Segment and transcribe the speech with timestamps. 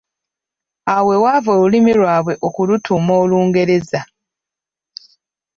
[0.93, 4.01] Awo we waava olulimi lwabwe okulutuuma Olungereza.